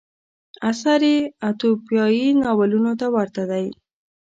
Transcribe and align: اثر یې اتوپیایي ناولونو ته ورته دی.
اثر 0.71 0.99
یې 1.11 1.17
اتوپیایي 1.47 2.27
ناولونو 2.43 2.93
ته 2.99 3.07
ورته 3.15 3.43
دی. 3.51 3.65